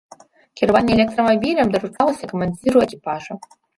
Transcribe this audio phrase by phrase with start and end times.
[0.61, 3.39] Кіраванне электрамабілем даручалася камандзіру экіпажа.